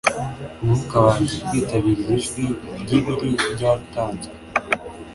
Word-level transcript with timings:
Umwuka 0.63 0.97
wanjye 1.05 1.35
kwitabira 1.45 1.99
iri 2.05 2.15
jwi 2.27 2.45
ryibiri 2.81 3.29
ryatanzwe 3.53 4.33